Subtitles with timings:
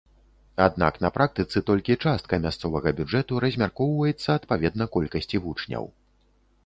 [0.67, 5.83] Аднак на практыцы толькі частка мясцовага бюджэту размяркоўваецца адпаведна колькасці вучняў.